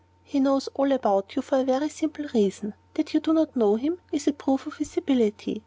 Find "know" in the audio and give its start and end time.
3.55-3.75